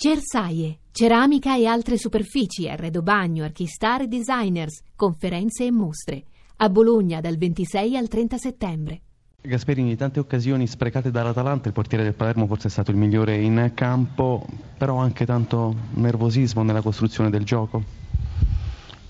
[0.00, 6.22] Cersaie, ceramica e altre superfici, arredo bagno, archistar e designers, conferenze e mostre.
[6.58, 9.00] A Bologna dal 26 al 30 settembre.
[9.42, 13.72] Gasperini, tante occasioni sprecate dall'Atalanta, il portiere del Palermo forse è stato il migliore in
[13.74, 17.82] campo, però anche tanto nervosismo nella costruzione del gioco.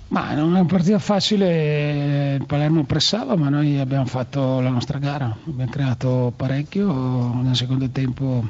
[0.09, 4.97] Ma non è una partita facile, il Palermo pressava, ma noi abbiamo fatto la nostra
[4.97, 8.43] gara, abbiamo creato parecchio, nel secondo tempo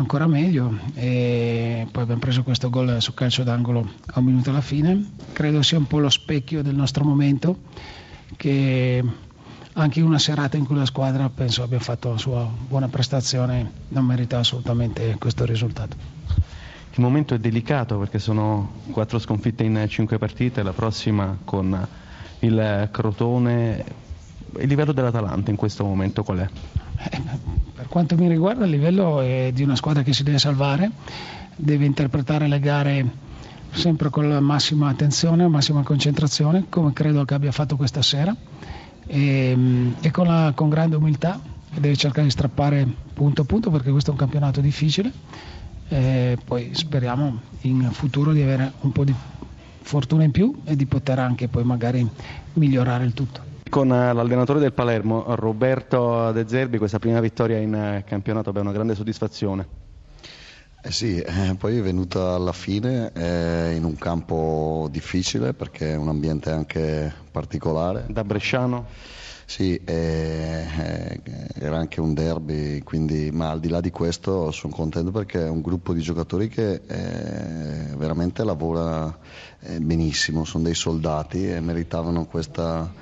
[0.00, 4.60] ancora meglio e poi abbiamo preso questo gol su calcio d'angolo a un minuto alla
[4.60, 5.12] fine.
[5.32, 7.58] Credo sia un po' lo specchio del nostro momento
[8.36, 9.04] che
[9.74, 13.70] anche in una serata in cui la squadra penso abbia fatto la sua buona prestazione
[13.88, 15.96] non merita assolutamente questo risultato.
[16.92, 21.86] Il momento è delicato perché sono quattro sconfitte in cinque partite, la prossima con
[22.40, 23.84] il Crotone.
[24.58, 26.48] Il livello dell'Atalanta in questo momento qual è?
[27.10, 27.49] Eh,
[27.90, 30.92] quanto mi riguarda il livello è di una squadra che si deve salvare,
[31.56, 33.04] deve interpretare le gare
[33.72, 38.34] sempre con la massima attenzione, massima concentrazione, come credo che abbia fatto questa sera,
[39.08, 41.40] e, e con, la, con grande umiltà
[41.74, 45.12] deve cercare di strappare punto a punto perché questo è un campionato difficile.
[45.88, 49.14] E poi speriamo in futuro di avere un po' di
[49.82, 52.08] fortuna in più e di poter anche poi magari
[52.52, 57.74] migliorare il tutto con eh, l'allenatore del Palermo, Roberto De Zerbi, questa prima vittoria in
[57.74, 59.66] eh, campionato è una grande soddisfazione.
[60.82, 65.96] Eh sì, eh, poi è venuta alla fine eh, in un campo difficile perché è
[65.96, 68.04] un ambiente anche particolare.
[68.08, 68.86] Da Bresciano?
[69.46, 70.64] Sì, eh,
[71.54, 75.48] era anche un derby, quindi, ma al di là di questo sono contento perché è
[75.48, 76.80] un gruppo di giocatori che
[78.20, 79.16] veramente lavora
[79.60, 82.92] eh, benissimo, sono dei soldati e meritavano questa,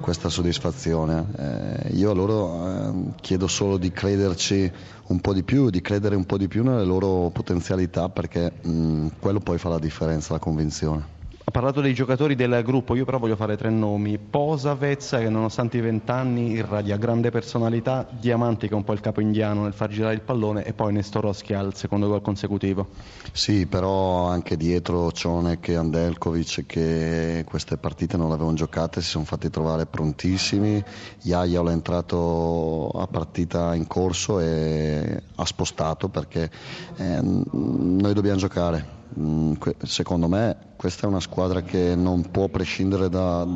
[0.00, 1.26] questa soddisfazione.
[1.36, 4.70] Eh, io a loro ehm, chiedo solo di crederci
[5.06, 9.08] un po' di più, di credere un po' di più nelle loro potenzialità perché mh,
[9.20, 11.13] quello poi fa la differenza, la convinzione.
[11.54, 14.18] Parlato dei giocatori del gruppo, io però voglio fare tre nomi.
[14.18, 18.98] Posa Vezza che nonostante i vent'anni irradia grande personalità, Diamanti che è un po' il
[18.98, 22.88] capo indiano nel far girare il pallone e poi Nestorowski al secondo gol consecutivo.
[23.30, 29.10] Sì, però anche dietro Cionek e Andelkovic che queste partite non le avevano giocate si
[29.10, 30.82] sono fatti trovare prontissimi.
[31.22, 36.50] Iaia è entrato a partita in corso e ha spostato perché
[36.96, 39.02] eh, noi dobbiamo giocare
[39.82, 43.46] secondo me questa è una squadra che non può prescindere da,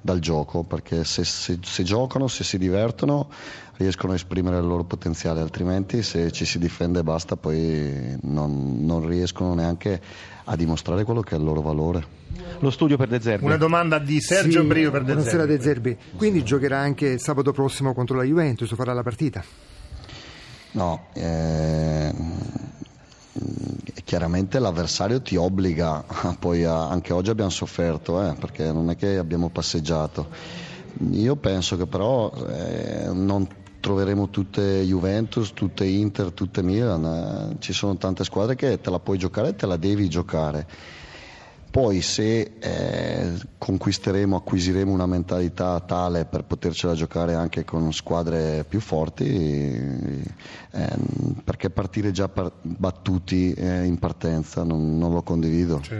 [0.00, 3.28] dal gioco perché se, se, se, giocano, se si divertono
[3.76, 9.06] riescono a esprimere il loro potenziale altrimenti se ci si difende basta poi non, non
[9.06, 10.00] riescono neanche
[10.44, 12.20] a dimostrare quello che è il loro valore.
[12.60, 13.44] Lo studio per De Zerbi.
[13.44, 15.22] Una domanda di Sergio sì, Brio per De Zerbi.
[15.22, 15.96] Buonasera De Zerbi.
[16.16, 19.44] Quindi giocherà anche sabato prossimo contro la Juventus, farà la partita?
[20.72, 22.12] No, eh,
[24.12, 26.04] chiaramente l'avversario ti obbliga,
[26.38, 30.28] poi anche oggi abbiamo sofferto eh, perché non è che abbiamo passeggiato.
[31.12, 33.48] Io penso che però eh, non
[33.80, 38.98] troveremo tutte Juventus, tutte Inter, tutte Milan, eh, ci sono tante squadre che te la
[38.98, 40.66] puoi giocare e te la devi giocare
[41.72, 48.78] poi se eh, conquisteremo, acquisiremo una mentalità tale per potercela giocare anche con squadre più
[48.78, 50.96] forti, eh,
[51.42, 55.80] perché partire già par- battuti eh, in partenza non, non lo condivido.
[55.80, 55.94] Certo.